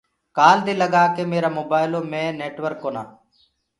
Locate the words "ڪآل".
0.37-0.57